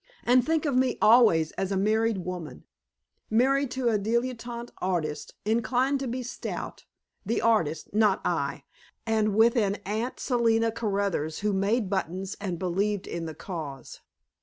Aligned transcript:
and 0.23 0.43
think 0.43 0.65
of 0.65 0.75
me 0.75 0.97
always 0.99 1.51
as 1.61 1.71
a 1.71 1.77
married 1.77 2.25
woman, 2.25 2.63
married 3.29 3.69
to 3.69 3.87
a 3.87 3.99
dilettante 3.99 4.71
artist, 4.79 5.35
inclined 5.45 5.99
to 5.99 6.07
be 6.07 6.23
stout 6.23 6.85
the 7.23 7.39
artist, 7.39 7.93
not 7.93 8.19
I 8.25 8.63
and 9.05 9.35
with 9.35 9.55
an 9.55 9.75
Aunt 9.85 10.19
Selina 10.19 10.71
Caruthers 10.71 11.41
who 11.41 11.53
made 11.53 11.87
buttons 11.87 12.35
and 12.41 12.57
believed 12.57 13.05
in 13.05 13.27
the 13.27 13.35
Cause. 13.35 13.99